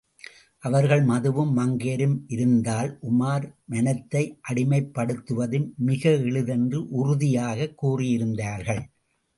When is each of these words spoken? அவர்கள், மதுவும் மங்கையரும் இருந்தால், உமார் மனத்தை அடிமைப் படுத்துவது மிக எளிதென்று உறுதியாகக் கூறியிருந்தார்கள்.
அவர்கள், 0.59 1.05
மதுவும் 1.05 1.57
மங்கையரும் 1.57 2.17
இருந்தால், 2.27 2.99
உமார் 3.11 3.53
மனத்தை 3.65 4.39
அடிமைப் 4.41 4.93
படுத்துவது 4.93 5.73
மிக 5.77 6.09
எளிதென்று 6.09 6.87
உறுதியாகக் 6.89 7.85
கூறியிருந்தார்கள். 7.85 8.81